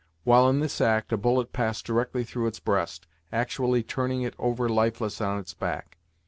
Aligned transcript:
While 0.23 0.49
in 0.49 0.61
this 0.61 0.81
act, 0.81 1.13
a 1.13 1.15
bullet 1.17 1.53
passed 1.53 1.85
directly 1.85 2.23
through 2.23 2.47
its 2.47 2.59
breast, 2.59 3.05
actually 3.31 3.83
turning 3.83 4.23
it 4.23 4.33
over 4.39 4.67
lifeless 4.67 5.21
on 5.21 5.37
its 5.37 5.53
back. 5.53 5.99